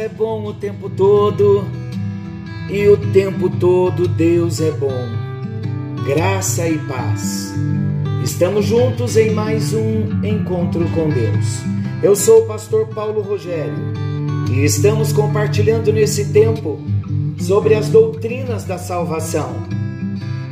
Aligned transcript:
É 0.00 0.08
bom 0.08 0.46
o 0.46 0.54
tempo 0.54 0.88
todo 0.88 1.62
e 2.70 2.88
o 2.88 2.96
tempo 3.12 3.50
todo 3.50 4.08
Deus 4.08 4.58
é 4.58 4.70
bom. 4.70 5.04
Graça 6.06 6.66
e 6.66 6.78
paz. 6.78 7.52
Estamos 8.24 8.64
juntos 8.64 9.18
em 9.18 9.30
mais 9.32 9.74
um 9.74 10.24
encontro 10.24 10.88
com 10.94 11.10
Deus. 11.10 11.58
Eu 12.02 12.16
sou 12.16 12.44
o 12.44 12.46
pastor 12.46 12.86
Paulo 12.86 13.20
Rogério 13.20 13.74
e 14.50 14.64
estamos 14.64 15.12
compartilhando 15.12 15.92
nesse 15.92 16.32
tempo 16.32 16.80
sobre 17.38 17.74
as 17.74 17.90
doutrinas 17.90 18.64
da 18.64 18.78
salvação. 18.78 19.54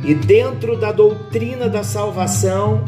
E 0.05 0.13
dentro 0.13 0.77
da 0.79 0.91
doutrina 0.91 1.67
da 1.67 1.81
salvação, 1.81 2.85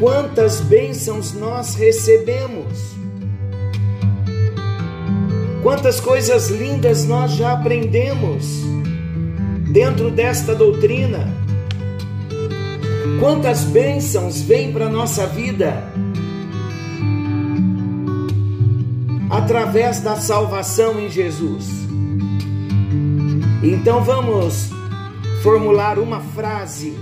quantas 0.00 0.62
bênçãos 0.62 1.34
nós 1.34 1.74
recebemos 1.74 2.95
Quantas 5.66 5.98
coisas 5.98 6.48
lindas 6.48 7.04
nós 7.06 7.32
já 7.32 7.54
aprendemos 7.54 8.62
dentro 9.72 10.12
desta 10.12 10.54
doutrina. 10.54 11.26
Quantas 13.18 13.64
bênçãos 13.64 14.40
vêm 14.42 14.72
para 14.72 14.86
a 14.86 14.88
nossa 14.88 15.26
vida 15.26 15.82
através 19.28 19.98
da 19.98 20.14
salvação 20.14 21.00
em 21.00 21.10
Jesus. 21.10 21.66
Então 23.60 24.04
vamos 24.04 24.70
formular 25.42 25.98
uma 25.98 26.20
frase 26.20 26.96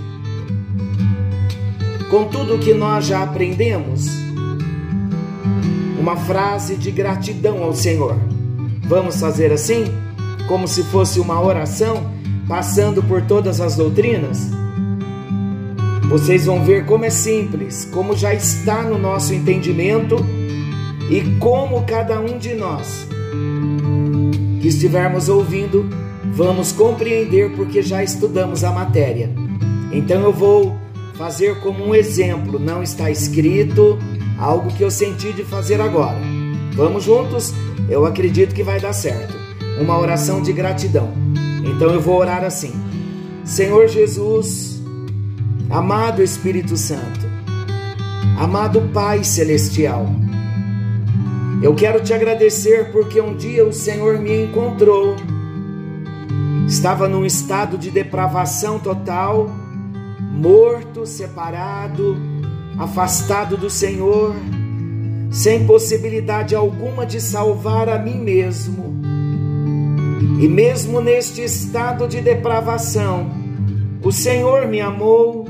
com 2.09 2.25
tudo 2.29 2.57
que 2.57 2.73
nós 2.73 3.05
já 3.05 3.21
aprendemos. 3.21 4.07
Uma 5.99 6.17
frase 6.17 6.75
de 6.75 6.89
gratidão 6.89 7.61
ao 7.61 7.71
Senhor. 7.71 8.17
Vamos 8.87 9.19
fazer 9.19 9.51
assim? 9.51 9.85
Como 10.47 10.67
se 10.67 10.83
fosse 10.83 11.19
uma 11.19 11.41
oração, 11.41 12.11
passando 12.47 13.01
por 13.01 13.21
todas 13.21 13.59
as 13.59 13.75
doutrinas? 13.75 14.49
Vocês 16.09 16.45
vão 16.45 16.63
ver 16.63 16.85
como 16.85 17.05
é 17.05 17.09
simples, 17.09 17.87
como 17.91 18.15
já 18.15 18.33
está 18.33 18.83
no 18.83 18.97
nosso 18.97 19.33
entendimento 19.33 20.15
e 21.09 21.21
como 21.39 21.83
cada 21.83 22.19
um 22.19 22.37
de 22.37 22.53
nós 22.53 23.07
que 24.65 24.69
estivermos 24.69 25.29
ouvindo 25.29 25.87
vamos 26.33 26.71
compreender 26.71 27.51
porque 27.55 27.83
já 27.83 28.03
estudamos 28.03 28.63
a 28.63 28.71
matéria. 28.71 29.29
Então 29.91 30.23
eu 30.23 30.33
vou 30.33 30.75
fazer 31.13 31.59
como 31.59 31.85
um 31.85 31.93
exemplo, 31.93 32.57
não 32.57 32.81
está 32.81 33.11
escrito, 33.11 33.99
algo 34.39 34.73
que 34.73 34.83
eu 34.83 34.89
senti 34.89 35.31
de 35.33 35.43
fazer 35.43 35.79
agora. 35.79 36.17
Vamos 36.75 37.03
juntos? 37.03 37.53
eu 37.89 38.05
acredito 38.05 38.53
que 38.53 38.63
vai 38.63 38.79
dar 38.79 38.93
certo. 38.93 39.33
Uma 39.79 39.97
oração 39.97 40.41
de 40.41 40.53
gratidão. 40.53 41.11
Então 41.63 41.89
eu 41.91 42.01
vou 42.01 42.19
orar 42.19 42.43
assim: 42.43 42.73
Senhor 43.43 43.87
Jesus, 43.87 44.81
amado 45.69 46.23
Espírito 46.23 46.77
Santo, 46.77 47.25
amado 48.39 48.81
Pai 48.93 49.23
Celestial, 49.23 50.07
eu 51.61 51.75
quero 51.75 52.01
te 52.01 52.13
agradecer 52.13 52.91
porque 52.91 53.19
um 53.19 53.35
dia 53.35 53.65
o 53.65 53.73
Senhor 53.73 54.19
me 54.19 54.43
encontrou. 54.43 55.15
Estava 56.67 57.07
num 57.07 57.25
estado 57.25 57.77
de 57.77 57.91
depravação 57.91 58.79
total, 58.79 59.51
morto, 60.31 61.05
separado, 61.05 62.17
afastado 62.79 63.55
do 63.55 63.69
Senhor 63.69 64.35
sem 65.35 65.65
possibilidade 65.65 66.55
alguma 66.55 67.05
de 67.05 67.19
salvar 67.19 67.89
a 67.89 67.99
mim 67.99 68.15
mesmo. 68.15 68.95
E 70.39 70.47
mesmo 70.47 71.01
neste 71.01 71.43
estado 71.43 72.07
de 72.07 72.21
depravação, 72.21 73.29
o 74.01 74.13
Senhor 74.13 74.65
me 74.65 74.79
amou, 74.79 75.45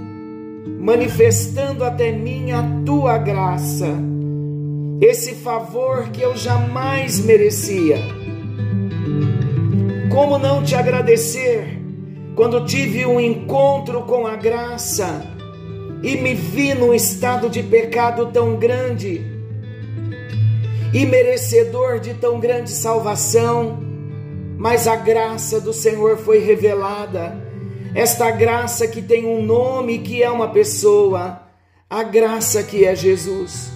manifestando 0.79 1.83
até 1.83 2.11
mim 2.11 2.51
a 2.51 2.63
tua 2.83 3.19
graça, 3.19 3.87
esse 4.99 5.35
favor 5.35 6.09
que 6.09 6.23
eu 6.23 6.35
jamais 6.35 7.23
merecia. 7.23 7.99
Como 10.09 10.39
não 10.39 10.63
te 10.63 10.73
agradecer 10.73 11.79
quando 12.35 12.65
tive 12.65 13.05
um 13.05 13.19
encontro 13.19 14.01
com 14.01 14.25
a 14.25 14.35
graça 14.35 15.21
e 16.01 16.17
me 16.17 16.33
vi 16.33 16.73
num 16.73 16.91
estado 16.91 17.51
de 17.51 17.61
pecado 17.61 18.31
tão 18.33 18.55
grande? 18.55 19.34
E 20.95 21.05
merecedor 21.05 21.99
de 21.99 22.13
tão 22.13 22.39
grande 22.39 22.71
salvação, 22.71 23.79
mas 24.57 24.87
a 24.87 24.95
graça 24.95 25.59
do 25.59 25.73
Senhor 25.73 26.17
foi 26.17 26.39
revelada. 26.39 27.37
Esta 27.93 28.31
graça 28.31 28.87
que 28.87 29.01
tem 29.01 29.25
um 29.25 29.43
nome, 29.43 29.99
que 29.99 30.23
é 30.23 30.31
uma 30.31 30.47
pessoa, 30.47 31.41
a 31.89 32.01
graça 32.01 32.63
que 32.63 32.85
é 32.85 32.95
Jesus. 32.95 33.69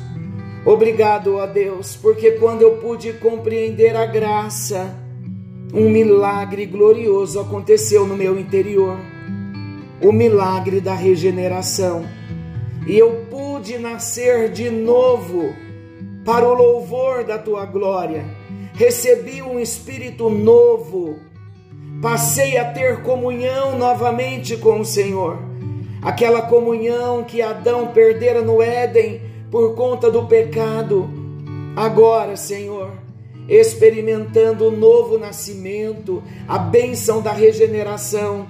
Obrigado, 0.65 1.35
ó 1.35 1.45
Deus, 1.45 1.93
porque 1.93 2.31
quando 2.31 2.61
eu 2.61 2.77
pude 2.77 3.11
compreender 3.11 3.97
a 3.97 4.05
graça, 4.05 4.97
um 5.73 5.89
milagre 5.89 6.65
glorioso 6.65 7.37
aconteceu 7.41 8.07
no 8.07 8.15
meu 8.15 8.39
interior. 8.39 8.97
O 10.01 10.13
milagre 10.13 10.79
da 10.79 10.93
regeneração. 10.93 12.05
E 12.87 12.97
eu 12.97 13.25
pude 13.29 13.77
nascer 13.77 14.49
de 14.49 14.69
novo 14.69 15.53
para 16.25 16.47
o 16.47 16.53
louvor 16.53 17.23
da 17.23 17.37
tua 17.37 17.65
glória. 17.65 18.25
Recebi 18.73 19.41
um 19.41 19.59
espírito 19.59 20.29
novo. 20.29 21.17
Passei 22.01 22.57
a 22.57 22.65
ter 22.65 23.01
comunhão 23.01 23.77
novamente 23.77 24.55
com 24.57 24.79
o 24.79 24.85
Senhor. 24.85 25.37
Aquela 26.01 26.41
comunhão 26.41 27.23
que 27.23 27.41
Adão 27.41 27.87
perdera 27.87 28.41
no 28.41 28.61
Éden 28.61 29.21
por 29.51 29.75
conta 29.75 30.09
do 30.09 30.25
pecado. 30.25 31.09
Agora, 31.75 32.37
Senhor, 32.37 32.91
experimentando 33.47 34.67
o 34.67 34.71
novo 34.71 35.17
nascimento, 35.17 36.23
a 36.47 36.57
bênção 36.57 37.21
da 37.21 37.33
regeneração, 37.33 38.47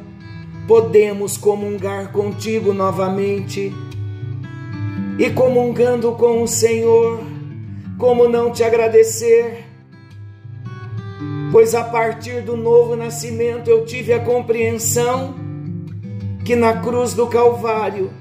podemos 0.68 1.38
comungar 1.38 2.12
contigo 2.12 2.74
novamente. 2.74 3.74
E 5.18 5.30
comungando 5.32 6.12
com 6.14 6.44
o 6.44 6.48
Senhor, 6.48 7.20
como 8.00 8.30
não 8.30 8.50
te 8.50 8.64
agradecer? 8.64 9.66
Pois 11.52 11.76
a 11.76 11.84
partir 11.84 12.42
do 12.42 12.56
novo 12.56 12.96
nascimento 12.96 13.70
eu 13.70 13.86
tive 13.86 14.14
a 14.14 14.22
compreensão 14.22 15.36
que 16.46 16.56
na 16.56 16.82
cruz 16.82 17.14
do 17.14 17.28
Calvário, 17.28 18.12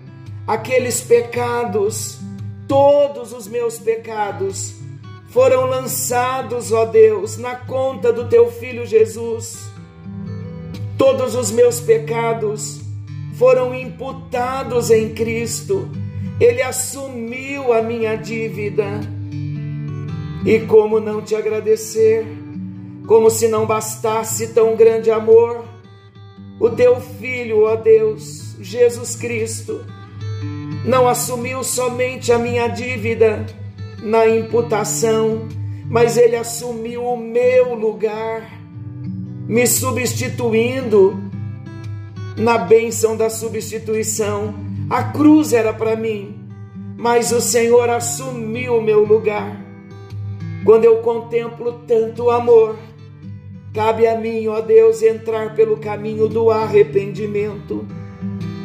aqueles 0.46 1.00
pecados, 1.00 2.18
todos 2.66 3.32
os 3.32 3.46
meus 3.46 3.78
pecados, 3.78 4.74
foram 5.28 5.66
lançados, 5.66 6.72
ó 6.72 6.84
Deus, 6.84 7.38
na 7.38 7.54
conta 7.54 8.12
do 8.12 8.28
teu 8.28 8.50
filho 8.50 8.84
Jesus. 8.84 9.70
Todos 10.96 11.36
os 11.36 11.52
meus 11.52 11.78
pecados 11.78 12.80
foram 13.34 13.72
imputados 13.72 14.90
em 14.90 15.14
Cristo. 15.14 15.88
Ele 16.40 16.62
assumiu 16.62 17.72
a 17.72 17.80
minha 17.80 18.16
dívida 18.16 19.17
e 20.44 20.60
como 20.60 21.00
não 21.00 21.20
te 21.20 21.34
agradecer, 21.34 22.26
como 23.06 23.30
se 23.30 23.48
não 23.48 23.66
bastasse 23.66 24.48
tão 24.48 24.76
grande 24.76 25.10
amor, 25.10 25.64
o 26.60 26.70
teu 26.70 27.00
filho, 27.00 27.64
ó 27.64 27.76
Deus, 27.76 28.56
Jesus 28.60 29.14
Cristo, 29.16 29.84
não 30.84 31.08
assumiu 31.08 31.62
somente 31.62 32.32
a 32.32 32.38
minha 32.38 32.68
dívida 32.68 33.46
na 34.02 34.26
imputação, 34.28 35.48
mas 35.88 36.16
ele 36.16 36.36
assumiu 36.36 37.04
o 37.04 37.16
meu 37.16 37.74
lugar, 37.74 38.58
me 39.46 39.66
substituindo 39.66 41.18
na 42.36 42.58
bênção 42.58 43.16
da 43.16 43.30
substituição. 43.30 44.54
A 44.90 45.02
cruz 45.02 45.52
era 45.52 45.72
para 45.72 45.96
mim, 45.96 46.38
mas 46.96 47.32
o 47.32 47.40
Senhor 47.40 47.88
assumiu 47.90 48.76
o 48.76 48.82
meu 48.82 49.04
lugar. 49.04 49.67
Quando 50.64 50.84
eu 50.84 50.98
contemplo 50.98 51.84
tanto 51.86 52.30
amor, 52.30 52.76
cabe 53.72 54.06
a 54.06 54.18
mim, 54.18 54.48
ó 54.48 54.60
Deus, 54.60 55.02
entrar 55.02 55.54
pelo 55.54 55.76
caminho 55.76 56.28
do 56.28 56.50
arrependimento. 56.50 57.86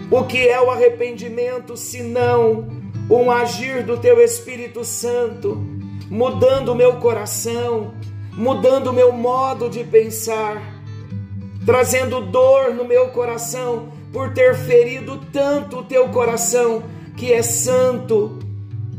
O 0.09 0.23
que 0.23 0.47
é 0.47 0.59
o 0.59 0.71
arrependimento 0.71 1.77
senão 1.77 2.67
um 3.09 3.29
agir 3.29 3.83
do 3.83 3.97
teu 3.97 4.19
Espírito 4.19 4.83
Santo, 4.83 5.63
mudando 6.09 6.75
meu 6.75 6.97
coração, 6.97 7.93
mudando 8.31 8.91
meu 8.91 9.11
modo 9.11 9.69
de 9.69 9.83
pensar, 9.83 10.61
trazendo 11.65 12.21
dor 12.21 12.73
no 12.73 12.85
meu 12.85 13.09
coração 13.09 13.89
por 14.11 14.33
ter 14.33 14.55
ferido 14.55 15.19
tanto 15.31 15.79
o 15.79 15.83
teu 15.83 16.09
coração 16.09 16.83
que 17.15 17.31
é 17.31 17.43
santo, 17.43 18.39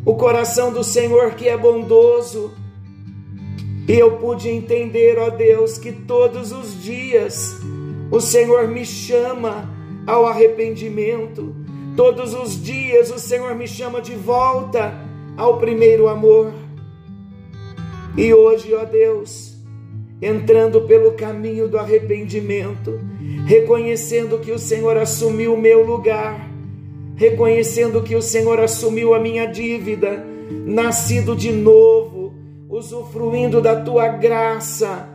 o 0.05 0.14
coração 0.14 0.73
do 0.73 0.85
Senhor 0.85 1.32
que 1.32 1.49
é 1.49 1.56
bondoso 1.56 2.52
E 3.86 3.92
eu 3.92 4.12
pude 4.12 4.48
entender, 4.48 5.19
ó 5.19 5.31
Deus, 5.31 5.76
que 5.76 5.92
todos 5.92 6.52
os 6.52 6.82
dias 6.82 7.54
o 8.10 8.20
Senhor 8.20 8.69
me 8.69 8.84
chama 8.84 9.70
ao 10.06 10.26
arrependimento. 10.26 11.54
Todos 11.96 12.34
os 12.34 12.60
dias 12.62 13.10
o 13.10 13.19
Senhor 13.19 13.54
me 13.54 13.66
chama 13.69 14.00
de 14.00 14.14
volta 14.14 14.94
ao 15.36 15.58
primeiro 15.58 16.08
amor. 16.08 16.52
E 18.16 18.32
hoje, 18.32 18.72
ó 18.75 18.84
Deus, 18.84 19.54
entrando 20.22 20.82
pelo 20.82 21.12
caminho 21.12 21.69
do 21.69 21.78
arrependimento, 21.78 23.00
reconhecendo 23.46 24.38
que 24.38 24.52
o 24.52 24.58
Senhor 24.58 24.96
assumiu 24.96 25.54
o 25.54 25.60
meu 25.60 25.84
lugar, 25.84 26.48
reconhecendo 27.16 28.02
que 28.02 28.14
o 28.14 28.22
Senhor 28.22 28.60
assumiu 28.60 29.14
a 29.14 29.19
minha 29.19 29.46
dívida, 29.46 30.25
nascido 30.64 31.34
de 31.34 31.52
novo, 31.52 32.13
usufruindo 32.75 33.61
da 33.61 33.76
tua 33.82 34.09
graça, 34.09 35.09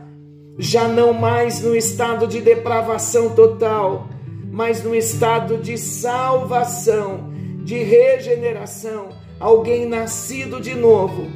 já 0.58 0.88
não 0.88 1.12
mais 1.12 1.60
no 1.60 1.76
estado 1.76 2.26
de 2.26 2.40
depravação 2.40 3.34
total, 3.34 4.08
mas 4.50 4.82
no 4.82 4.94
estado 4.94 5.58
de 5.58 5.76
salvação, 5.76 7.30
de 7.62 7.82
regeneração, 7.82 9.10
alguém 9.38 9.84
nascido 9.84 10.58
de 10.58 10.74
novo. 10.74 11.26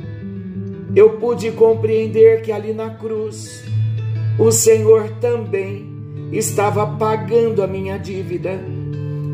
Eu 0.97 1.19
pude 1.19 1.53
compreender 1.53 2.41
que 2.41 2.51
ali 2.51 2.73
na 2.73 2.89
cruz 2.95 3.63
o 4.39 4.51
Senhor 4.51 5.11
também 5.21 5.93
estava 6.33 6.87
pagando 6.87 7.63
a 7.63 7.67
minha 7.67 7.99
dívida. 7.99 8.59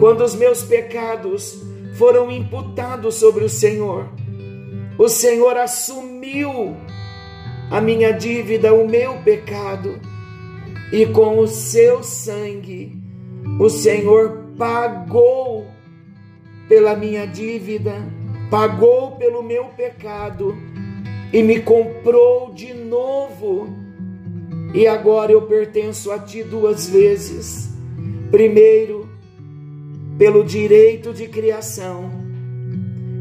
Quando 0.00 0.24
os 0.24 0.34
meus 0.34 0.64
pecados 0.64 1.62
foram 1.94 2.32
imputados 2.32 3.14
sobre 3.14 3.44
o 3.44 3.48
Senhor, 3.48 4.08
o 5.00 5.08
Senhor 5.08 5.56
assumiu 5.56 6.76
a 7.70 7.80
minha 7.80 8.12
dívida, 8.12 8.74
o 8.74 8.86
meu 8.86 9.16
pecado, 9.22 9.98
e 10.92 11.06
com 11.06 11.38
o 11.38 11.46
seu 11.46 12.02
sangue, 12.02 13.00
o 13.58 13.70
Senhor 13.70 14.50
pagou 14.58 15.66
pela 16.68 16.94
minha 16.94 17.26
dívida, 17.26 17.94
pagou 18.50 19.12
pelo 19.12 19.42
meu 19.42 19.68
pecado 19.68 20.54
e 21.32 21.42
me 21.42 21.60
comprou 21.60 22.52
de 22.52 22.74
novo. 22.74 23.74
E 24.74 24.86
agora 24.86 25.32
eu 25.32 25.40
pertenço 25.46 26.12
a 26.12 26.18
ti 26.18 26.42
duas 26.42 26.90
vezes. 26.90 27.70
Primeiro, 28.30 29.08
pelo 30.18 30.44
direito 30.44 31.14
de 31.14 31.26
criação 31.26 32.29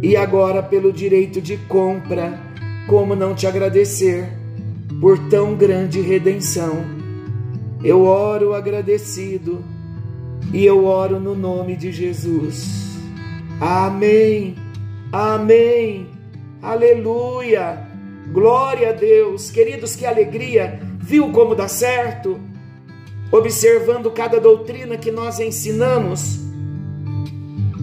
e 0.01 0.15
agora 0.15 0.63
pelo 0.63 0.91
direito 0.91 1.41
de 1.41 1.57
compra. 1.57 2.39
Como 2.87 3.15
não 3.15 3.35
te 3.35 3.45
agradecer 3.45 4.27
por 4.99 5.17
tão 5.29 5.55
grande 5.55 6.01
redenção? 6.01 6.83
Eu 7.83 8.03
oro 8.03 8.53
agradecido 8.53 9.63
e 10.53 10.65
eu 10.65 10.85
oro 10.85 11.19
no 11.19 11.35
nome 11.35 11.75
de 11.75 11.91
Jesus. 11.91 12.97
Amém. 13.61 14.55
Amém. 15.11 16.07
Aleluia. 16.61 17.87
Glória 18.31 18.89
a 18.89 18.93
Deus. 18.93 19.49
Queridos, 19.49 19.95
que 19.95 20.05
alegria. 20.05 20.79
Viu 20.99 21.31
como 21.31 21.55
dá 21.55 21.67
certo? 21.67 22.39
Observando 23.31 24.11
cada 24.11 24.39
doutrina 24.39 24.97
que 24.97 25.11
nós 25.11 25.39
ensinamos 25.39 26.48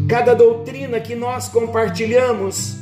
cada 0.09 0.35
doutrina 0.35 1.01
que 1.01 1.15
nós 1.15 1.49
compartilhamos 1.49 2.77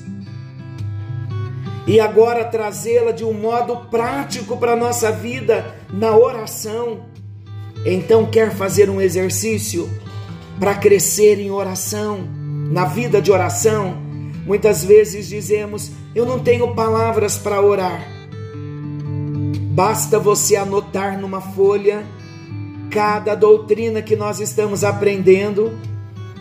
e 1.87 2.01
agora 2.01 2.45
trazê-la 2.45 3.13
de 3.13 3.25
um 3.25 3.33
modo 3.33 3.77
prático 3.91 4.57
para 4.57 4.73
a 4.73 4.77
nossa 4.77 5.13
vida 5.13 5.75
na 5.93 6.17
oração. 6.17 7.07
Então, 7.85 8.27
quer 8.27 8.51
fazer 8.55 8.89
um 8.89 9.01
exercício 9.01 9.89
para 10.59 10.75
crescer 10.75 11.39
em 11.39 11.51
oração, 11.51 12.27
na 12.71 12.87
vida 12.87 13.21
de 13.21 13.31
oração? 13.31 14.03
Muitas 14.47 14.85
vezes 14.85 15.29
dizemos: 15.29 15.91
Eu 16.15 16.25
não 16.25 16.39
tenho 16.39 16.75
palavras 16.75 17.37
para 17.37 17.61
orar. 17.61 18.07
Basta 19.73 20.19
você 20.19 20.57
anotar 20.57 21.19
numa 21.19 21.41
folha 21.41 22.05
cada 22.91 23.35
doutrina 23.35 24.01
que 24.01 24.15
nós 24.15 24.41
estamos 24.41 24.85
aprendendo 24.85 25.77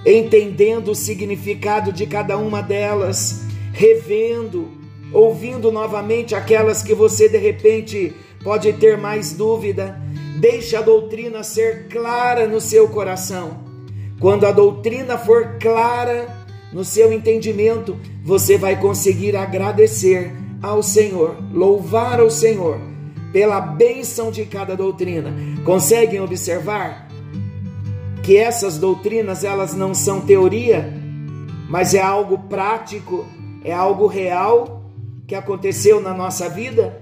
entendendo 0.05 0.89
o 0.89 0.95
significado 0.95 1.91
de 1.91 2.05
cada 2.05 2.37
uma 2.37 2.61
delas, 2.61 3.43
revendo, 3.71 4.69
ouvindo 5.11 5.71
novamente 5.71 6.35
aquelas 6.35 6.83
que 6.83 6.93
você 6.93 7.29
de 7.29 7.37
repente 7.37 8.13
pode 8.43 8.73
ter 8.73 8.97
mais 8.97 9.33
dúvida. 9.33 9.99
Deixe 10.39 10.75
a 10.75 10.81
doutrina 10.81 11.43
ser 11.43 11.87
clara 11.87 12.47
no 12.47 12.59
seu 12.59 12.89
coração. 12.89 13.63
Quando 14.19 14.45
a 14.45 14.51
doutrina 14.51 15.17
for 15.17 15.57
clara 15.59 16.27
no 16.71 16.83
seu 16.83 17.13
entendimento, 17.13 17.97
você 18.23 18.57
vai 18.57 18.79
conseguir 18.79 19.35
agradecer 19.35 20.33
ao 20.61 20.81
Senhor, 20.81 21.37
louvar 21.53 22.19
ao 22.19 22.29
Senhor 22.29 22.79
pela 23.31 23.59
bênção 23.59 24.31
de 24.31 24.45
cada 24.45 24.75
doutrina. 24.75 25.33
Conseguem 25.65 26.21
observar? 26.21 27.02
Que 28.23 28.37
essas 28.37 28.77
doutrinas 28.77 29.43
elas 29.43 29.75
não 29.75 29.93
são 29.93 30.21
teoria, 30.21 30.91
mas 31.69 31.93
é 31.93 32.01
algo 32.01 32.37
prático, 32.37 33.25
é 33.63 33.73
algo 33.73 34.07
real 34.07 34.89
que 35.27 35.35
aconteceu 35.35 36.01
na 36.01 36.13
nossa 36.13 36.49
vida. 36.49 36.97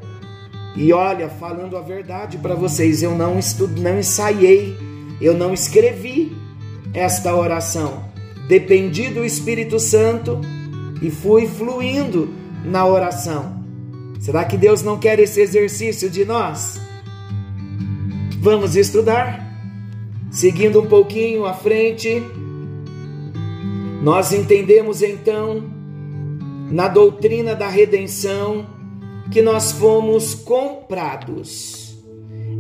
E 0.76 0.92
olha, 0.92 1.30
falando 1.30 1.78
a 1.78 1.82
verdade 1.82 2.40
para 2.40 2.56
vocês, 2.56 3.04
eu 3.04 3.16
não 3.16 3.38
estudo, 3.38 3.80
não 3.80 4.00
ensaiei, 4.00 4.76
eu 5.22 5.36
não 5.36 5.54
escrevi 5.54 6.36
esta 6.94 7.36
oração. 7.36 8.04
Dependi 8.48 9.10
do 9.10 9.24
Espírito 9.24 9.80
Santo 9.80 10.42
e 11.02 11.12
fui 11.12 11.46
fluindo 11.48 12.34
na 12.66 12.86
oração. 12.86 13.62
Será 14.20 14.44
que 14.44 14.58
Deus 14.58 14.82
não 14.82 14.98
quer 14.98 15.20
esse 15.20 15.40
exercício 15.40 16.10
de 16.10 16.26
nós? 16.26 16.80
Vamos 18.40 18.76
estudar? 18.76 19.51
Seguindo 20.32 20.80
um 20.80 20.86
pouquinho 20.86 21.46
à 21.46 21.54
frente, 21.54 22.24
nós 24.02 24.32
entendemos 24.32 25.02
então, 25.02 25.62
na 26.72 26.88
doutrina 26.88 27.54
da 27.54 27.68
redenção, 27.68 28.66
que 29.30 29.42
nós 29.42 29.74
fomos 29.74 30.34
comprados. 30.34 31.98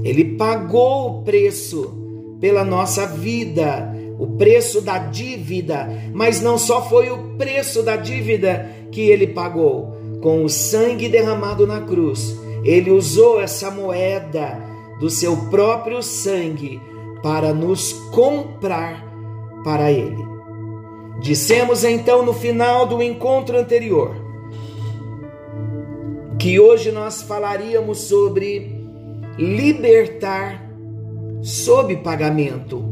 Ele 0.03 0.35
pagou 0.35 1.21
o 1.21 1.23
preço 1.23 1.93
pela 2.41 2.65
nossa 2.65 3.07
vida, 3.07 3.89
o 4.19 4.27
preço 4.27 4.81
da 4.81 4.97
dívida, 4.97 5.87
mas 6.13 6.41
não 6.41 6.57
só 6.57 6.89
foi 6.89 7.09
o 7.09 7.37
preço 7.37 7.81
da 7.81 7.95
dívida 7.95 8.69
que 8.91 8.99
ele 8.99 9.27
pagou, 9.27 9.95
com 10.21 10.43
o 10.43 10.49
sangue 10.49 11.07
derramado 11.07 11.65
na 11.65 11.79
cruz. 11.79 12.37
Ele 12.65 12.91
usou 12.91 13.39
essa 13.39 13.71
moeda 13.71 14.59
do 14.99 15.09
seu 15.09 15.37
próprio 15.49 16.03
sangue 16.03 16.91
para 17.21 17.53
nos 17.53 17.93
comprar 18.11 19.05
para 19.63 19.91
Ele. 19.91 20.31
Dissemos 21.19 21.83
então 21.83 22.25
no 22.25 22.33
final 22.33 22.87
do 22.87 23.01
encontro 23.01 23.57
anterior 23.57 24.15
que 26.39 26.59
hoje 26.59 26.91
nós 26.91 27.21
falaríamos 27.21 27.99
sobre 27.99 28.83
libertar 29.37 30.67
sob 31.43 31.95
pagamento. 31.97 32.83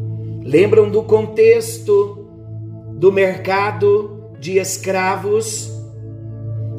Lembram 0.43 0.87
do 0.87 1.01
contexto 1.01 2.27
do 2.93 3.11
mercado 3.11 4.35
de 4.39 4.59
escravos, 4.59 5.71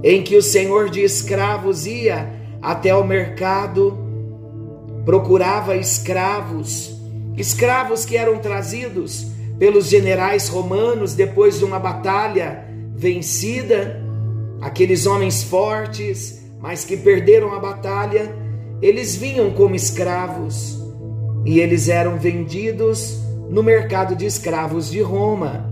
em 0.05 0.23
que 0.23 0.37
o 0.37 0.43
senhor 0.43 0.89
de 0.89 1.03
escravos 1.03 1.87
ia 1.87 2.33
até 2.63 2.95
o 2.95 3.05
mercado, 3.05 3.99
procurava 5.05 5.75
escravos 5.75 7.00
escravos 7.41 8.05
que 8.05 8.17
eram 8.17 8.39
trazidos 8.39 9.27
pelos 9.59 9.89
generais 9.89 10.49
romanos 10.49 11.15
depois 11.15 11.59
de 11.59 11.65
uma 11.65 11.79
batalha 11.79 12.65
vencida, 12.95 14.01
aqueles 14.61 15.07
homens 15.07 15.43
fortes, 15.43 16.43
mas 16.61 16.85
que 16.85 16.97
perderam 16.97 17.53
a 17.53 17.59
batalha, 17.59 18.35
eles 18.83 19.17
vinham 19.17 19.51
como 19.51 19.75
escravos 19.75 20.79
e 21.45 21.61
eles 21.61 21.89
eram 21.89 22.19
vendidos 22.19 23.19
no 23.49 23.63
mercado 23.63 24.15
de 24.15 24.27
escravos 24.27 24.91
de 24.91 25.01
Roma. 25.01 25.69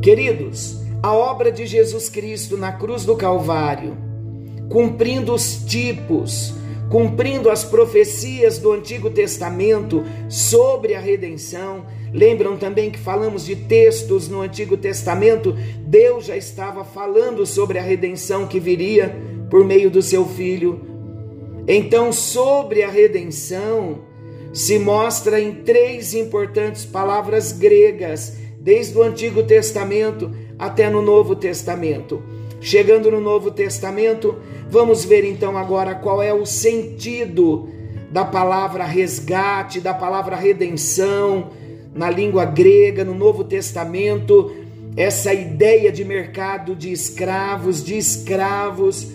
Queridos, 0.00 0.80
a 1.02 1.12
obra 1.12 1.50
de 1.50 1.66
Jesus 1.66 2.08
Cristo 2.08 2.56
na 2.56 2.72
cruz 2.72 3.04
do 3.04 3.16
Calvário, 3.16 3.96
cumprindo 4.68 5.34
os 5.34 5.64
tipos, 5.64 6.54
cumprindo 6.92 7.48
as 7.48 7.64
profecias 7.64 8.58
do 8.58 8.70
Antigo 8.70 9.08
Testamento 9.08 10.04
sobre 10.28 10.94
a 10.94 11.00
redenção. 11.00 11.86
Lembram 12.12 12.58
também 12.58 12.90
que 12.90 12.98
falamos 12.98 13.46
de 13.46 13.56
textos 13.56 14.28
no 14.28 14.42
Antigo 14.42 14.76
Testamento? 14.76 15.56
Deus 15.86 16.26
já 16.26 16.36
estava 16.36 16.84
falando 16.84 17.46
sobre 17.46 17.78
a 17.78 17.82
redenção 17.82 18.46
que 18.46 18.60
viria 18.60 19.16
por 19.48 19.64
meio 19.64 19.90
do 19.90 20.02
seu 20.02 20.26
filho. 20.26 20.82
Então, 21.66 22.12
sobre 22.12 22.82
a 22.82 22.90
redenção, 22.90 24.00
se 24.52 24.78
mostra 24.78 25.40
em 25.40 25.50
três 25.50 26.12
importantes 26.12 26.84
palavras 26.84 27.52
gregas, 27.52 28.36
desde 28.60 28.98
o 28.98 29.02
Antigo 29.02 29.42
Testamento 29.42 30.30
até 30.58 30.90
no 30.90 31.00
Novo 31.00 31.34
Testamento. 31.34 32.22
Chegando 32.62 33.10
no 33.10 33.20
Novo 33.20 33.50
Testamento, 33.50 34.36
vamos 34.70 35.04
ver 35.04 35.24
então 35.24 35.58
agora 35.58 35.96
qual 35.96 36.22
é 36.22 36.32
o 36.32 36.46
sentido 36.46 37.68
da 38.08 38.24
palavra 38.24 38.84
resgate, 38.84 39.80
da 39.80 39.92
palavra 39.92 40.36
redenção, 40.36 41.50
na 41.92 42.08
língua 42.08 42.44
grega, 42.44 43.04
no 43.04 43.16
Novo 43.16 43.42
Testamento, 43.42 44.52
essa 44.96 45.34
ideia 45.34 45.90
de 45.90 46.04
mercado 46.04 46.76
de 46.76 46.92
escravos, 46.92 47.82
de 47.82 47.98
escravos 47.98 49.10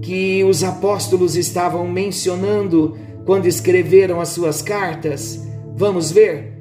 que 0.00 0.42
os 0.44 0.64
apóstolos 0.64 1.36
estavam 1.36 1.86
mencionando 1.86 2.96
quando 3.26 3.44
escreveram 3.44 4.22
as 4.22 4.30
suas 4.30 4.62
cartas. 4.62 5.46
Vamos 5.76 6.10
ver? 6.10 6.54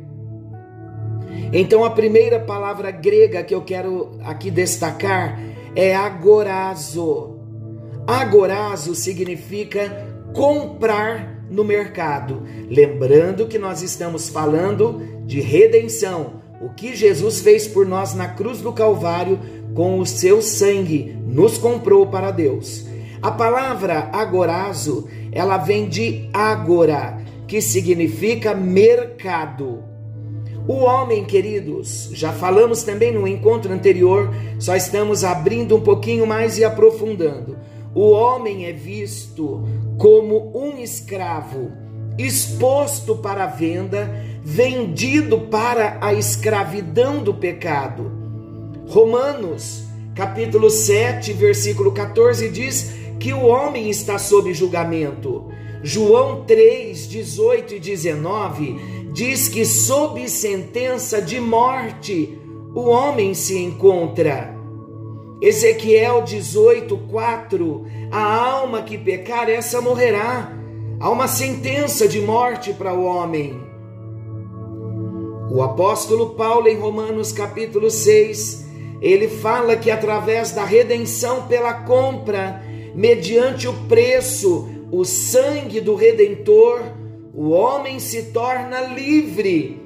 Então, 1.53 1.85
a 1.85 1.91
primeira 1.91 2.41
palavra 2.41 2.91
grega 2.91 3.41
que 3.41 3.55
eu 3.55 3.61
quero 3.61 4.19
aqui 4.23 4.51
destacar 4.51 5.39
é 5.75 5.95
agorazo. 5.95 7.39
Agorazo 8.07 8.95
significa 8.95 10.07
comprar 10.33 11.45
no 11.49 11.63
mercado. 11.63 12.43
Lembrando 12.69 13.47
que 13.47 13.57
nós 13.57 13.81
estamos 13.81 14.29
falando 14.29 15.01
de 15.25 15.39
redenção, 15.41 16.41
o 16.61 16.69
que 16.69 16.95
Jesus 16.95 17.41
fez 17.41 17.67
por 17.67 17.85
nós 17.85 18.13
na 18.13 18.27
cruz 18.27 18.61
do 18.61 18.73
Calvário 18.73 19.39
com 19.73 19.99
o 19.99 20.05
seu 20.05 20.41
sangue, 20.41 21.17
nos 21.25 21.57
comprou 21.57 22.07
para 22.07 22.31
Deus. 22.31 22.85
A 23.21 23.31
palavra 23.31 24.09
agorazo, 24.13 25.07
ela 25.31 25.57
vem 25.57 25.87
de 25.87 26.29
agora, 26.33 27.21
que 27.47 27.61
significa 27.61 28.53
mercado. 28.53 29.83
O 30.69 30.83
homem, 30.83 31.25
queridos, 31.25 32.11
já 32.13 32.31
falamos 32.31 32.83
também 32.83 33.11
no 33.11 33.27
encontro 33.27 33.73
anterior, 33.73 34.31
só 34.59 34.75
estamos 34.75 35.23
abrindo 35.23 35.75
um 35.75 35.81
pouquinho 35.81 36.27
mais 36.27 36.59
e 36.59 36.63
aprofundando. 36.63 37.57
O 37.95 38.11
homem 38.11 38.67
é 38.67 38.71
visto 38.71 39.67
como 39.97 40.55
um 40.55 40.77
escravo, 40.77 41.71
exposto 42.19 43.15
para 43.15 43.45
a 43.45 43.47
venda, 43.47 44.13
vendido 44.43 45.39
para 45.47 45.97
a 46.01 46.13
escravidão 46.13 47.23
do 47.23 47.33
pecado. 47.33 48.11
Romanos, 48.87 49.85
capítulo 50.13 50.69
7, 50.69 51.33
versículo 51.33 51.91
14 51.93 52.47
diz 52.47 52.93
que 53.19 53.33
o 53.33 53.47
homem 53.47 53.89
está 53.89 54.19
sob 54.19 54.53
julgamento. 54.53 55.47
João 55.81 56.43
3, 56.43 57.07
18 57.07 57.75
e 57.75 57.79
19 57.79 58.98
diz 59.11 59.47
que 59.47 59.65
sob 59.65 60.27
sentença 60.29 61.21
de 61.21 61.39
morte 61.39 62.37
o 62.73 62.81
homem 62.81 63.33
se 63.33 63.57
encontra. 63.57 64.55
Ezequiel 65.41 66.21
18, 66.21 66.97
4: 67.09 67.85
A 68.11 68.21
alma 68.21 68.81
que 68.81 68.97
pecar, 68.97 69.49
essa 69.49 69.81
morrerá. 69.81 70.55
Há 70.99 71.09
uma 71.09 71.27
sentença 71.27 72.07
de 72.07 72.19
morte 72.19 72.73
para 72.73 72.93
o 72.93 73.05
homem. 73.05 73.59
O 75.49 75.63
apóstolo 75.63 76.31
Paulo, 76.31 76.67
em 76.67 76.77
Romanos 76.77 77.31
capítulo 77.31 77.89
6, 77.89 78.67
ele 79.01 79.29
fala 79.29 79.77
que 79.77 79.89
através 79.89 80.51
da 80.51 80.65
redenção 80.65 81.47
pela 81.47 81.73
compra, 81.73 82.61
mediante 82.93 83.67
o 83.67 83.73
preço, 83.87 84.67
o 84.91 85.05
sangue 85.05 85.79
do 85.79 85.95
redentor, 85.95 86.81
o 87.33 87.49
homem 87.49 87.99
se 87.99 88.31
torna 88.31 88.81
livre, 88.81 89.81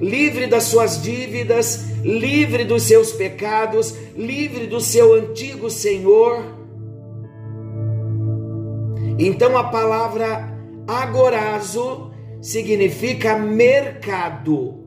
livre 0.00 0.46
das 0.46 0.64
suas 0.64 1.02
dívidas, 1.02 1.86
livre 2.02 2.64
dos 2.64 2.82
seus 2.82 3.12
pecados, 3.12 3.94
livre 4.16 4.66
do 4.66 4.80
seu 4.80 5.14
antigo 5.14 5.70
senhor. 5.70 6.42
Então 9.18 9.56
a 9.56 9.64
palavra 9.64 10.56
agorazo 10.86 12.12
significa 12.40 13.36
mercado. 13.36 14.86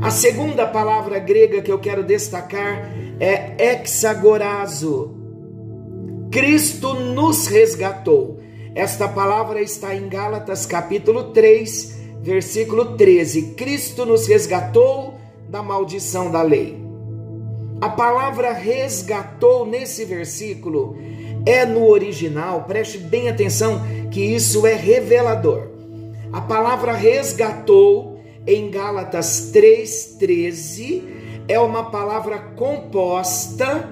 A 0.00 0.10
segunda 0.10 0.66
palavra 0.66 1.18
grega 1.18 1.62
que 1.62 1.72
eu 1.72 1.78
quero 1.78 2.02
destacar 2.02 2.92
é 3.18 3.72
hexagorazo. 3.72 5.16
Cristo 6.30 6.94
nos 6.94 7.46
resgatou. 7.46 8.40
Esta 8.76 9.08
palavra 9.08 9.62
está 9.62 9.94
em 9.94 10.06
Gálatas 10.06 10.66
capítulo 10.66 11.32
3, 11.32 11.98
versículo 12.20 12.94
13. 12.94 13.54
Cristo 13.54 14.04
nos 14.04 14.26
resgatou 14.26 15.14
da 15.48 15.62
maldição 15.62 16.30
da 16.30 16.42
lei. 16.42 16.78
A 17.80 17.88
palavra 17.88 18.52
resgatou 18.52 19.64
nesse 19.64 20.04
versículo 20.04 20.94
é 21.46 21.64
no 21.64 21.86
original, 21.86 22.64
preste 22.64 22.98
bem 22.98 23.30
atenção 23.30 23.80
que 24.10 24.20
isso 24.20 24.66
é 24.66 24.74
revelador. 24.74 25.68
A 26.30 26.42
palavra 26.42 26.92
resgatou 26.92 28.20
em 28.46 28.70
Gálatas 28.70 29.52
3:13 29.54 31.02
é 31.48 31.58
uma 31.58 31.84
palavra 31.90 32.38
composta 32.54 33.88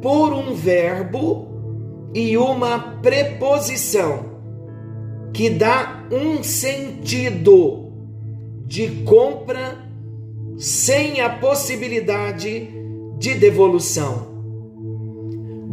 por 0.00 0.32
um 0.32 0.54
verbo 0.54 1.47
e 2.18 2.36
uma 2.36 2.98
preposição 3.00 4.40
que 5.32 5.48
dá 5.48 6.04
um 6.10 6.42
sentido 6.42 7.92
de 8.66 9.04
compra 9.04 9.78
sem 10.58 11.20
a 11.20 11.30
possibilidade 11.30 12.70
de 13.18 13.34
devolução. 13.34 14.26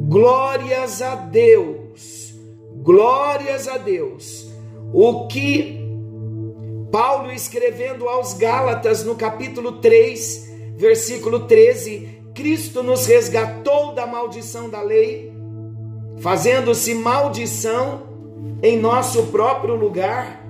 Glórias 0.07 1.01
a 1.01 1.15
Deus, 1.15 2.35
glórias 2.83 3.67
a 3.67 3.79
Deus. 3.79 4.47
O 4.93 5.25
que 5.25 5.79
Paulo 6.91 7.31
escrevendo 7.31 8.07
aos 8.07 8.35
Gálatas 8.35 9.03
no 9.03 9.15
capítulo 9.15 9.79
3, 9.79 10.47
versículo 10.77 11.47
13, 11.47 12.19
Cristo 12.35 12.83
nos 12.83 13.07
resgatou 13.07 13.95
da 13.95 14.05
maldição 14.05 14.69
da 14.69 14.83
lei 14.83 15.24
fazendo-se 16.19 16.93
maldição 16.93 18.03
em 18.61 18.77
nosso 18.77 19.23
próprio 19.27 19.75
lugar. 19.75 20.43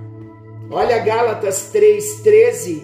Olha 0.70 0.98
Gálatas 0.98 1.70
3:13. 1.72 2.82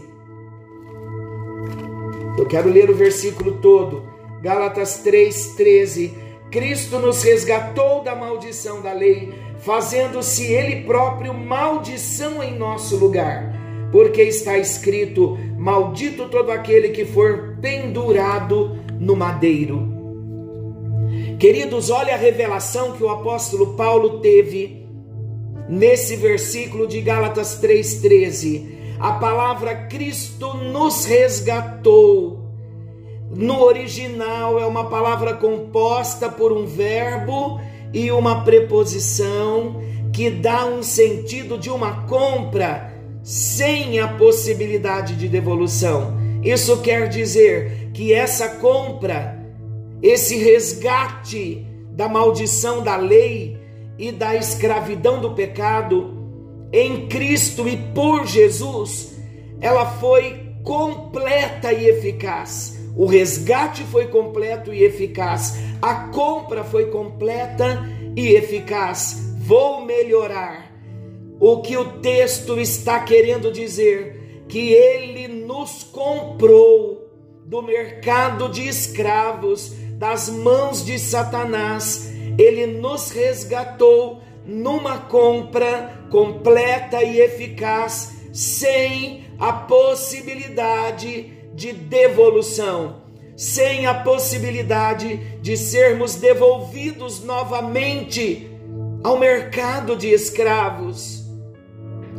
Eu 2.39 2.47
quero 2.47 2.69
ler 2.71 2.91
o 2.91 2.95
versículo 2.95 3.59
todo. 3.61 4.05
Gálatas 4.41 5.03
3:13. 5.05 6.12
Cristo 6.51 6.99
nos 6.99 7.23
resgatou 7.23 8.03
da 8.03 8.15
maldição 8.15 8.83
da 8.83 8.93
lei, 8.93 9.33
fazendo-se 9.59 10.45
ele 10.45 10.83
próprio 10.83 11.33
maldição 11.33 12.43
em 12.43 12.57
nosso 12.57 12.97
lugar. 12.97 13.53
Porque 13.91 14.23
está 14.23 14.59
escrito: 14.59 15.39
Maldito 15.57 16.29
todo 16.29 16.51
aquele 16.51 16.91
que 16.91 17.05
for 17.05 17.57
pendurado 17.61 18.79
no 18.99 19.17
madeiro. 19.17 19.92
Queridos, 21.43 21.91
olha 21.91 22.15
a 22.15 22.17
revelação 22.17 22.93
que 22.93 23.03
o 23.03 23.09
apóstolo 23.09 23.75
Paulo 23.75 24.21
teve 24.21 24.87
nesse 25.69 26.15
versículo 26.15 26.87
de 26.87 27.01
Gálatas 27.01 27.61
3,13. 27.61 28.97
A 29.01 29.15
palavra 29.15 29.75
Cristo 29.75 30.55
nos 30.55 31.05
resgatou. 31.05 32.49
No 33.35 33.61
original 33.61 34.61
é 34.61 34.65
uma 34.65 34.89
palavra 34.89 35.35
composta 35.35 36.29
por 36.29 36.53
um 36.53 36.65
verbo 36.65 37.61
e 37.93 38.13
uma 38.13 38.45
preposição 38.45 39.83
que 40.13 40.31
dá 40.31 40.65
um 40.65 40.81
sentido 40.81 41.59
de 41.59 41.71
uma 41.71 42.07
compra 42.07 42.95
sem 43.25 43.99
a 43.99 44.07
possibilidade 44.07 45.17
de 45.17 45.27
devolução. 45.27 46.17
Isso 46.41 46.81
quer 46.83 47.09
dizer 47.09 47.91
que 47.93 48.13
essa 48.13 48.49
compra 48.49 49.32
esse 50.02 50.37
resgate 50.37 51.64
da 51.92 52.09
maldição 52.09 52.82
da 52.82 52.97
lei 52.97 53.56
e 53.99 54.11
da 54.11 54.35
escravidão 54.35 55.21
do 55.21 55.32
pecado 55.32 56.23
em 56.73 57.06
Cristo 57.06 57.68
e 57.68 57.76
por 57.94 58.26
Jesus, 58.26 59.16
ela 59.61 59.87
foi 59.87 60.54
completa 60.64 61.73
e 61.73 61.87
eficaz. 61.87 62.80
O 62.97 63.06
resgate 63.06 63.85
foi 63.85 64.09
completo 64.09 64.73
e 64.73 64.82
eficaz. 64.82 65.59
A 65.80 66.09
compra 66.09 66.64
foi 66.64 66.87
completa 66.87 67.82
e 68.16 68.35
eficaz. 68.35 69.35
Vou 69.38 69.85
melhorar. 69.85 70.71
O 71.38 71.61
que 71.61 71.76
o 71.76 72.00
texto 72.00 72.59
está 72.59 73.00
querendo 73.00 73.50
dizer 73.50 74.44
que 74.49 74.73
ele 74.73 75.28
nos 75.28 75.82
comprou 75.82 77.11
do 77.44 77.62
mercado 77.62 78.49
de 78.49 78.66
escravos 78.66 79.75
das 79.99 80.29
mãos 80.29 80.85
de 80.85 80.99
Satanás, 80.99 82.13
ele 82.39 82.67
nos 82.67 83.11
resgatou 83.11 84.23
numa 84.45 84.99
compra 84.99 86.07
completa 86.11 87.03
e 87.03 87.21
eficaz, 87.21 88.17
sem 88.33 89.25
a 89.39 89.53
possibilidade 89.53 91.33
de 91.55 91.73
devolução, 91.73 93.03
sem 93.37 93.87
a 93.87 93.95
possibilidade 93.95 95.17
de 95.41 95.57
sermos 95.57 96.17
devolvidos 96.17 97.23
novamente 97.23 98.51
ao 99.05 99.19
mercado 99.19 99.97
de 99.97 100.09
escravos. 100.09 101.23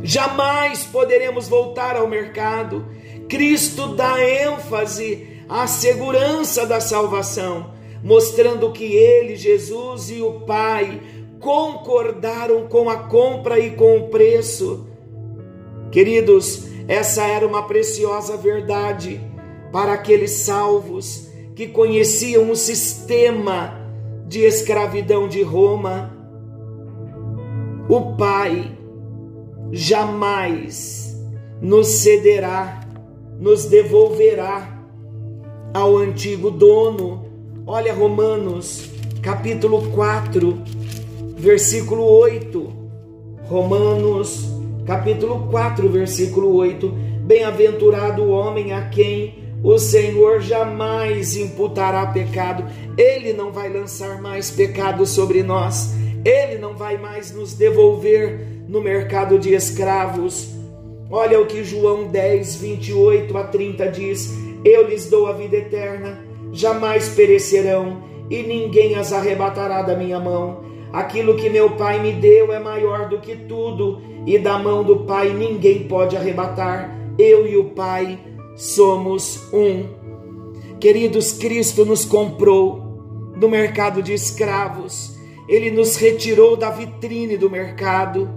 Jamais 0.02 0.84
poderemos 0.84 1.48
voltar 1.48 1.96
ao 1.96 2.06
mercado. 2.06 2.86
Cristo 3.28 3.94
dá 3.96 4.20
ênfase 4.20 5.33
à 5.48 5.66
segurança 5.66 6.66
da 6.66 6.80
salvação, 6.80 7.72
mostrando 8.02 8.72
que 8.72 8.84
ele, 8.84 9.36
Jesus 9.36 10.10
e 10.10 10.20
o 10.20 10.40
Pai 10.40 11.00
concordaram 11.40 12.66
com 12.68 12.88
a 12.88 12.96
compra 12.96 13.58
e 13.58 13.72
com 13.72 13.98
o 13.98 14.08
preço. 14.08 14.86
Queridos, 15.90 16.66
essa 16.88 17.24
era 17.26 17.46
uma 17.46 17.66
preciosa 17.66 18.36
verdade 18.36 19.20
para 19.70 19.92
aqueles 19.92 20.30
salvos 20.30 21.28
que 21.54 21.68
conheciam 21.68 22.50
o 22.50 22.56
sistema 22.56 23.80
de 24.26 24.40
escravidão 24.40 25.28
de 25.28 25.42
Roma. 25.42 26.12
O 27.88 28.16
Pai 28.16 28.76
jamais 29.70 31.14
nos 31.60 31.86
cederá, 31.88 32.80
nos 33.38 33.66
devolverá 33.66 34.73
ao 35.74 35.96
antigo 35.96 36.52
dono. 36.52 37.26
Olha 37.66 37.92
Romanos, 37.92 38.88
capítulo 39.20 39.90
4, 39.90 40.62
versículo 41.36 42.04
8. 42.04 42.72
Romanos, 43.48 44.48
capítulo 44.86 45.48
4, 45.50 45.88
versículo 45.88 46.54
8. 46.54 46.88
Bem-aventurado 47.24 48.22
o 48.22 48.30
homem 48.30 48.72
a 48.72 48.88
quem 48.88 49.42
o 49.64 49.76
Senhor 49.76 50.40
jamais 50.40 51.36
imputará 51.36 52.06
pecado. 52.06 52.64
Ele 52.96 53.32
não 53.32 53.50
vai 53.50 53.68
lançar 53.72 54.22
mais 54.22 54.50
pecado 54.50 55.04
sobre 55.04 55.42
nós. 55.42 55.92
Ele 56.24 56.56
não 56.56 56.76
vai 56.76 56.96
mais 56.96 57.34
nos 57.34 57.52
devolver 57.52 58.46
no 58.68 58.80
mercado 58.80 59.38
de 59.38 59.52
escravos. 59.52 60.50
Olha 61.10 61.40
o 61.40 61.46
que 61.46 61.64
João 61.64 62.06
10, 62.06 62.56
28 62.56 63.36
a 63.36 63.44
30 63.44 63.88
diz: 63.88 64.53
Eu 64.64 64.88
lhes 64.88 65.10
dou 65.10 65.26
a 65.26 65.32
vida 65.32 65.56
eterna, 65.56 66.24
jamais 66.52 67.10
perecerão, 67.10 68.02
e 68.30 68.42
ninguém 68.42 68.94
as 68.94 69.12
arrebatará 69.12 69.82
da 69.82 69.94
minha 69.94 70.18
mão. 70.18 70.64
Aquilo 70.92 71.36
que 71.36 71.50
meu 71.50 71.70
Pai 71.70 72.00
me 72.00 72.12
deu 72.12 72.52
é 72.52 72.58
maior 72.58 73.08
do 73.08 73.18
que 73.18 73.36
tudo, 73.36 74.00
e 74.26 74.38
da 74.38 74.58
mão 74.58 74.82
do 74.82 75.00
Pai 75.00 75.34
ninguém 75.34 75.86
pode 75.86 76.16
arrebatar. 76.16 76.96
Eu 77.18 77.46
e 77.46 77.56
o 77.56 77.64
Pai 77.70 78.18
somos 78.56 79.52
um. 79.52 79.84
Queridos, 80.80 81.32
Cristo 81.32 81.84
nos 81.84 82.04
comprou 82.04 83.32
no 83.36 83.48
mercado 83.48 84.02
de 84.02 84.14
escravos, 84.14 85.14
ele 85.48 85.70
nos 85.70 85.96
retirou 85.96 86.56
da 86.56 86.70
vitrine 86.70 87.36
do 87.36 87.50
mercado. 87.50 88.30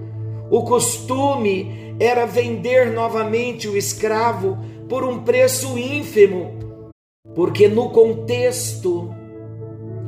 O 0.50 0.64
costume 0.64 1.96
era 2.00 2.26
vender 2.26 2.92
novamente 2.92 3.68
o 3.68 3.78
escravo 3.78 4.58
por 4.88 5.04
um 5.04 5.24
preço 5.24 5.78
ínfimo, 5.78 6.92
porque 7.36 7.68
no 7.68 7.90
contexto 7.90 9.14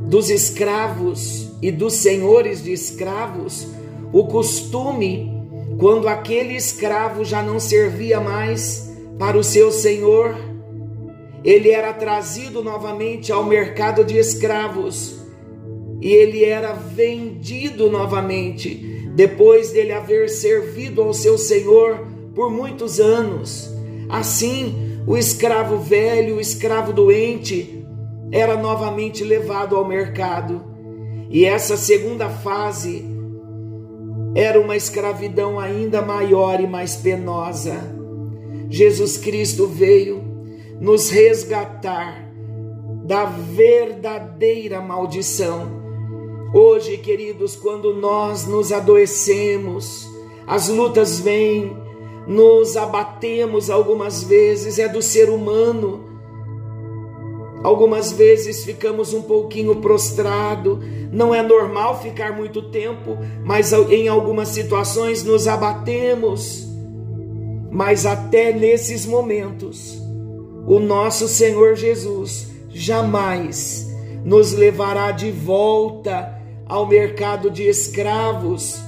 dos 0.07 0.29
escravos 0.29 1.51
e 1.61 1.71
dos 1.71 1.95
senhores 1.95 2.63
de 2.63 2.71
escravos, 2.71 3.67
o 4.11 4.25
costume, 4.25 5.31
quando 5.77 6.07
aquele 6.07 6.55
escravo 6.55 7.23
já 7.23 7.43
não 7.43 7.59
servia 7.59 8.19
mais 8.19 8.91
para 9.19 9.37
o 9.37 9.43
seu 9.43 9.71
senhor, 9.71 10.35
ele 11.43 11.69
era 11.69 11.93
trazido 11.93 12.63
novamente 12.63 13.31
ao 13.31 13.43
mercado 13.43 14.03
de 14.03 14.17
escravos 14.17 15.19
e 16.01 16.11
ele 16.11 16.43
era 16.43 16.73
vendido 16.73 17.89
novamente, 17.89 19.09
depois 19.13 19.71
dele 19.71 19.91
haver 19.91 20.29
servido 20.29 21.01
ao 21.01 21.13
seu 21.13 21.37
senhor 21.37 22.07
por 22.33 22.49
muitos 22.49 22.99
anos. 22.99 23.78
Assim, 24.09 25.03
o 25.05 25.15
escravo 25.15 25.77
velho, 25.77 26.37
o 26.37 26.41
escravo 26.41 26.91
doente, 26.91 27.85
era 28.31 28.57
novamente 28.57 29.23
levado 29.23 29.75
ao 29.75 29.87
mercado. 29.87 30.63
E 31.29 31.45
essa 31.45 31.77
segunda 31.77 32.27
fase 32.27 33.05
era 34.35 34.59
uma 34.59 34.75
escravidão 34.75 35.59
ainda 35.59 36.01
maior 36.01 36.59
e 36.59 36.67
mais 36.67 36.95
penosa. 36.95 37.75
Jesus 38.69 39.17
Cristo 39.17 39.67
veio 39.67 40.23
nos 40.79 41.09
resgatar 41.09 42.27
da 43.03 43.25
verdadeira 43.25 44.79
maldição. 44.81 45.79
Hoje, 46.53 46.97
queridos, 46.97 47.55
quando 47.55 47.93
nós 47.93 48.47
nos 48.47 48.71
adoecemos, 48.71 50.07
as 50.47 50.67
lutas 50.67 51.19
vêm, 51.19 51.75
nos 52.29 52.77
abatemos 52.77 53.69
algumas 53.69 54.23
vezes, 54.23 54.79
é 54.79 54.87
do 54.87 55.01
ser 55.01 55.29
humano 55.29 56.09
Algumas 57.61 58.13
vezes 58.13 58.63
ficamos 58.63 59.13
um 59.13 59.21
pouquinho 59.21 59.75
prostrado, 59.77 60.79
não 61.11 61.35
é 61.35 61.43
normal 61.43 62.01
ficar 62.01 62.31
muito 62.31 62.61
tempo, 62.69 63.17
mas 63.43 63.73
em 63.73 64.07
algumas 64.07 64.49
situações 64.49 65.23
nos 65.23 65.45
abatemos. 65.45 66.65
Mas 67.69 68.05
até 68.05 68.53
nesses 68.53 69.05
momentos, 69.05 70.01
o 70.65 70.79
nosso 70.79 71.27
Senhor 71.27 71.75
Jesus 71.75 72.49
jamais 72.69 73.85
nos 74.23 74.53
levará 74.53 75.11
de 75.11 75.29
volta 75.29 76.39
ao 76.65 76.87
mercado 76.87 77.51
de 77.51 77.67
escravos 77.67 78.81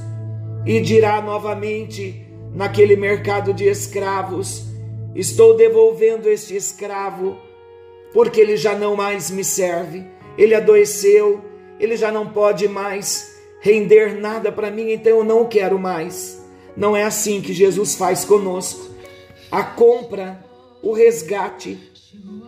e 0.65 0.79
dirá 0.79 1.21
novamente 1.21 2.20
naquele 2.53 2.95
mercado 2.95 3.53
de 3.53 3.65
escravos: 3.67 4.63
Estou 5.15 5.55
devolvendo 5.55 6.29
este 6.29 6.55
escravo 6.55 7.37
porque 8.13 8.41
ele 8.41 8.57
já 8.57 8.75
não 8.75 8.95
mais 8.95 9.31
me 9.31 9.43
serve, 9.43 10.05
ele 10.37 10.53
adoeceu, 10.53 11.41
ele 11.79 11.95
já 11.95 12.11
não 12.11 12.27
pode 12.27 12.67
mais 12.67 13.39
render 13.61 14.19
nada 14.19 14.51
para 14.51 14.71
mim, 14.71 14.91
então 14.91 15.19
eu 15.19 15.23
não 15.23 15.47
quero 15.47 15.79
mais. 15.79 16.41
Não 16.75 16.95
é 16.95 17.03
assim 17.03 17.41
que 17.41 17.53
Jesus 17.53 17.95
faz 17.95 18.25
conosco. 18.25 18.89
A 19.51 19.63
compra, 19.63 20.43
o 20.81 20.93
resgate, 20.93 21.77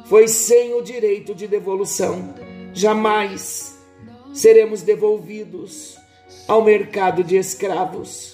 foi 0.06 0.28
sem 0.28 0.74
o 0.74 0.82
direito 0.82 1.34
de 1.36 1.48
devolução. 1.48 2.34
Jamais 2.74 3.78
seremos 4.34 4.82
devolvidos 4.82 5.98
ao 6.48 6.64
mercado 6.64 7.24
de 7.24 7.36
escravos. 7.38 8.33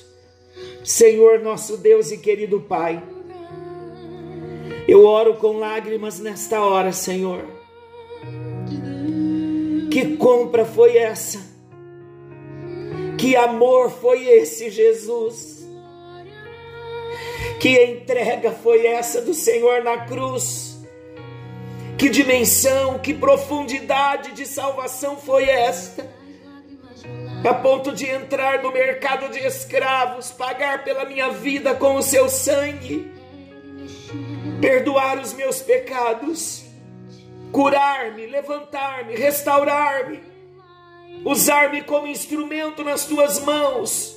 Senhor 0.84 1.40
nosso 1.40 1.78
Deus 1.78 2.12
e 2.12 2.18
querido 2.18 2.62
Pai, 2.62 3.02
eu 4.88 5.06
oro 5.06 5.36
com 5.36 5.58
lágrimas 5.60 6.20
nesta 6.20 6.62
hora, 6.62 6.92
Senhor. 6.92 7.46
Que 9.92 10.18
compra 10.18 10.66
foi 10.66 10.98
essa? 10.98 11.40
Que 13.18 13.36
amor 13.36 13.92
foi 13.92 14.26
esse, 14.26 14.70
Jesus? 14.70 15.68
Que 17.60 17.84
entrega 17.84 18.52
foi 18.52 18.88
essa 18.88 19.22
do 19.22 19.34
Senhor 19.34 19.84
na 19.84 20.06
cruz? 20.06 20.80
Que 21.98 22.10
dimensão, 22.10 22.98
que 22.98 23.14
profundidade 23.14 24.32
de 24.32 24.46
salvação 24.46 25.18
foi 25.18 25.44
esta? 25.44 26.19
A 27.48 27.54
ponto 27.54 27.94
de 27.94 28.06
entrar 28.06 28.62
no 28.62 28.72
mercado 28.72 29.30
de 29.30 29.40
escravos, 29.40 30.32
pagar 30.32 30.84
pela 30.84 31.06
minha 31.06 31.30
vida 31.30 31.74
com 31.74 31.96
o 31.96 32.02
seu 32.02 32.28
sangue 32.30 33.20
perdoar 34.60 35.20
os 35.20 35.34
meus 35.34 35.62
pecados, 35.62 36.64
curar-me, 37.52 38.26
levantar-me, 38.28 39.16
restaurar-me, 39.16 40.20
usar-me 41.26 41.82
como 41.84 42.08
instrumento 42.08 42.84
nas 42.84 43.06
tuas 43.06 43.40
mãos. 43.40 44.16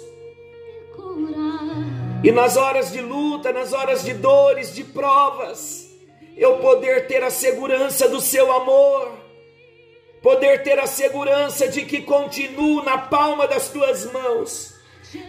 E 2.24 2.30
nas 2.30 2.56
horas 2.56 2.92
de 2.92 3.00
luta, 3.00 3.52
nas 3.52 3.72
horas 3.72 4.04
de 4.04 4.14
dores, 4.14 4.74
de 4.74 4.84
provas, 4.84 5.88
eu 6.36 6.58
poder 6.58 7.06
ter 7.06 7.22
a 7.22 7.30
segurança 7.30 8.08
do 8.08 8.20
seu 8.20 8.52
amor, 8.52 9.12
poder 10.22 10.62
ter 10.62 10.78
a 10.78 10.86
segurança 10.86 11.66
de 11.68 11.84
que 11.84 12.02
continuo 12.02 12.82
na 12.84 12.96
palma 12.96 13.46
das 13.46 13.68
tuas 13.68 14.10
mãos, 14.12 14.74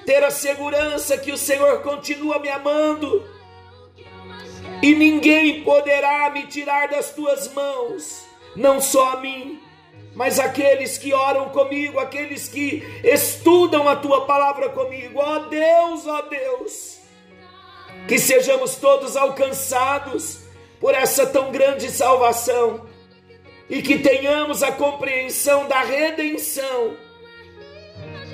ter 0.05 0.23
a 0.23 0.29
segurança 0.29 1.17
que 1.17 1.31
o 1.31 1.37
Senhor 1.37 1.81
continua 1.81 2.39
me 2.39 2.47
amando. 2.47 3.27
E 4.81 4.93
ninguém 4.93 5.63
poderá 5.63 6.29
me 6.29 6.45
tirar 6.45 6.89
das 6.89 7.11
tuas 7.11 7.51
mãos, 7.53 8.25
não 8.55 8.79
só 8.79 9.13
a 9.13 9.19
mim, 9.19 9.59
mas 10.13 10.39
aqueles 10.39 10.97
que 10.97 11.13
oram 11.13 11.49
comigo, 11.49 11.99
aqueles 11.99 12.47
que 12.47 12.83
estudam 13.03 13.87
a 13.87 13.95
tua 13.95 14.25
palavra 14.25 14.69
comigo, 14.69 15.19
ó 15.19 15.39
Deus, 15.39 16.05
ó 16.05 16.21
Deus, 16.23 16.99
que 18.07 18.19
sejamos 18.19 18.75
todos 18.75 19.17
alcançados 19.17 20.39
por 20.79 20.93
essa 20.93 21.25
tão 21.25 21.51
grande 21.51 21.89
salvação 21.89 22.92
e 23.69 23.81
que 23.81 23.99
tenhamos 23.99 24.61
a 24.61 24.71
compreensão 24.71 25.67
da 25.67 25.81
redenção 25.81 26.95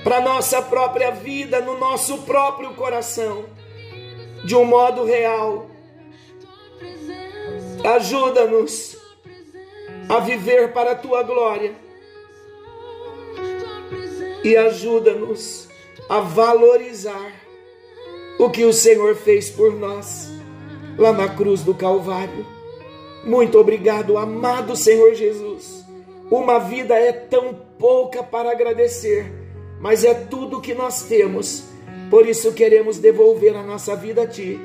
para 0.03 0.21
nossa 0.21 0.61
própria 0.61 1.11
vida, 1.11 1.61
no 1.61 1.77
nosso 1.77 2.19
próprio 2.19 2.73
coração, 2.73 3.45
de 4.43 4.55
um 4.55 4.65
modo 4.65 5.03
real. 5.03 5.69
Ajuda-nos 7.95 8.97
a 10.07 10.19
viver 10.19 10.73
para 10.73 10.91
a 10.91 10.95
tua 10.95 11.23
glória 11.23 11.73
e 14.43 14.55
ajuda-nos 14.57 15.67
a 16.09 16.19
valorizar 16.19 17.33
o 18.39 18.49
que 18.49 18.65
o 18.65 18.73
Senhor 18.73 19.15
fez 19.15 19.49
por 19.49 19.73
nós 19.75 20.31
lá 20.97 21.11
na 21.11 21.29
cruz 21.29 21.61
do 21.61 21.75
Calvário. 21.75 22.58
Muito 23.23 23.59
obrigado, 23.59 24.17
amado 24.17 24.75
Senhor 24.75 25.13
Jesus. 25.13 25.85
Uma 26.31 26.59
vida 26.59 26.93
é 26.93 27.11
tão 27.11 27.55
pouca 27.77 28.23
para 28.23 28.51
agradecer, 28.51 29.31
mas 29.79 30.03
é 30.03 30.13
tudo 30.13 30.61
que 30.61 30.73
nós 30.73 31.03
temos. 31.03 31.63
Por 32.09 32.27
isso 32.27 32.53
queremos 32.53 32.97
devolver 32.97 33.55
a 33.55 33.63
nossa 33.63 33.95
vida 33.95 34.23
a 34.23 34.27
Ti, 34.27 34.59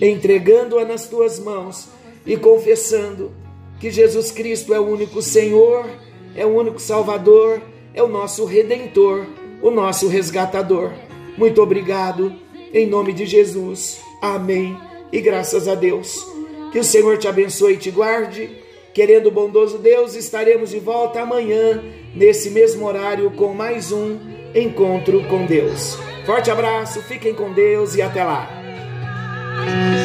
entregando-a 0.00 0.84
nas 0.84 1.08
Tuas 1.08 1.38
mãos 1.38 1.88
e 2.26 2.36
confessando 2.36 3.32
que 3.80 3.90
Jesus 3.90 4.30
Cristo 4.30 4.74
é 4.74 4.80
o 4.80 4.86
único 4.86 5.22
Senhor, 5.22 5.88
é 6.36 6.44
o 6.44 6.50
único 6.56 6.78
Salvador, 6.78 7.60
é 7.94 8.02
o 8.02 8.08
nosso 8.08 8.44
Redentor, 8.44 9.26
o 9.62 9.70
nosso 9.70 10.08
resgatador. 10.08 10.92
Muito 11.36 11.62
obrigado, 11.62 12.32
em 12.72 12.86
nome 12.86 13.12
de 13.12 13.26
Jesus. 13.26 14.00
Amém. 14.20 14.76
E 15.12 15.20
graças 15.20 15.66
a 15.66 15.74
Deus. 15.74 16.29
Que 16.72 16.78
o 16.78 16.84
Senhor 16.84 17.18
te 17.18 17.26
abençoe 17.28 17.74
e 17.74 17.78
te 17.78 17.90
guarde. 17.90 18.50
Querendo 18.92 19.26
o 19.26 19.30
bondoso 19.30 19.78
Deus, 19.78 20.14
estaremos 20.14 20.70
de 20.70 20.78
volta 20.78 21.20
amanhã, 21.20 21.82
nesse 22.14 22.50
mesmo 22.50 22.86
horário, 22.86 23.30
com 23.30 23.54
mais 23.54 23.92
um 23.92 24.18
encontro 24.54 25.22
com 25.28 25.46
Deus. 25.46 25.96
Forte 26.26 26.50
abraço, 26.50 27.00
fiquem 27.02 27.34
com 27.34 27.52
Deus 27.52 27.94
e 27.94 28.02
até 28.02 28.24
lá. 28.24 28.48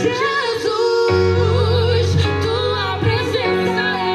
Jesus. 0.04 1.55